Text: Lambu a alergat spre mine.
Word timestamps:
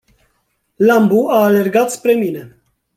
Lambu 0.87 1.21
a 1.37 1.39
alergat 1.49 1.89
spre 1.97 2.13
mine. 2.21 2.43